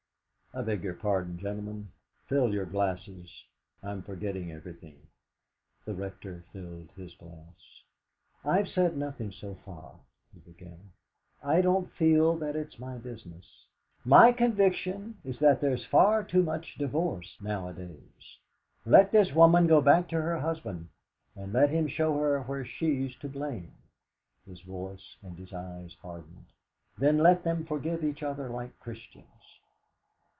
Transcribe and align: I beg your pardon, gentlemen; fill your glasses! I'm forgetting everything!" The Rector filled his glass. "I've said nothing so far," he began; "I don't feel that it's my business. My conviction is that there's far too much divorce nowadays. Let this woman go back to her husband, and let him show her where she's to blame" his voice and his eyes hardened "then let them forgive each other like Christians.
I 0.53 0.61
beg 0.61 0.83
your 0.83 0.95
pardon, 0.95 1.37
gentlemen; 1.39 1.93
fill 2.27 2.53
your 2.53 2.65
glasses! 2.65 3.45
I'm 3.81 4.03
forgetting 4.03 4.51
everything!" 4.51 4.99
The 5.85 5.93
Rector 5.93 6.43
filled 6.51 6.91
his 6.97 7.15
glass. 7.15 7.83
"I've 8.43 8.67
said 8.67 8.97
nothing 8.97 9.31
so 9.31 9.55
far," 9.63 9.95
he 10.33 10.41
began; 10.41 10.91
"I 11.41 11.61
don't 11.61 11.89
feel 11.93 12.35
that 12.39 12.57
it's 12.57 12.77
my 12.79 12.97
business. 12.97 13.45
My 14.03 14.33
conviction 14.33 15.19
is 15.23 15.39
that 15.39 15.61
there's 15.61 15.85
far 15.85 16.21
too 16.21 16.43
much 16.43 16.75
divorce 16.75 17.37
nowadays. 17.39 18.37
Let 18.85 19.13
this 19.13 19.31
woman 19.31 19.67
go 19.67 19.79
back 19.79 20.09
to 20.09 20.21
her 20.21 20.37
husband, 20.39 20.89
and 21.33 21.53
let 21.53 21.69
him 21.69 21.87
show 21.87 22.17
her 22.19 22.41
where 22.41 22.65
she's 22.65 23.15
to 23.19 23.29
blame" 23.29 23.71
his 24.45 24.59
voice 24.59 25.15
and 25.23 25.37
his 25.39 25.53
eyes 25.53 25.93
hardened 26.01 26.47
"then 26.97 27.19
let 27.19 27.45
them 27.45 27.63
forgive 27.63 28.03
each 28.03 28.21
other 28.21 28.49
like 28.49 28.77
Christians. 28.81 29.27